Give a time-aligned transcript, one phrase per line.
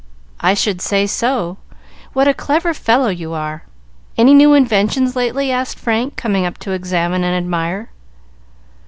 [0.39, 1.57] "I should say so.
[2.13, 3.65] What a clever fellow you are!
[4.17, 7.89] Any new inventions lately?" asked Frank, coming up to examine and admire.